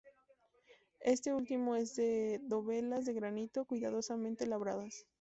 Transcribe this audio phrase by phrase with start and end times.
[1.01, 5.05] Este último es de dovelas de granito cuidadosamente labradas.